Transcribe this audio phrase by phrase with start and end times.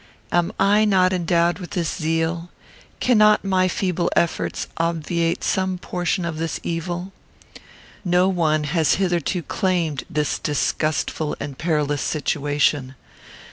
[0.31, 2.49] Am I not endowed with this zeal?
[2.99, 7.13] Cannot my feeble efforts obviate some portion of this evil?
[8.03, 12.95] No one has hitherto claimed this disgustful and perilous situation.